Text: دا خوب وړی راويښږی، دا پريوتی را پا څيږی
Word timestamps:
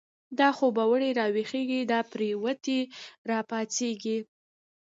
دا 0.39 0.49
خوب 0.57 0.75
وړی 0.91 1.11
راويښږی، 1.19 1.81
دا 1.91 1.99
پريوتی 2.11 2.79
را 3.29 3.39
پا 3.49 3.59
څيږی 3.75 4.17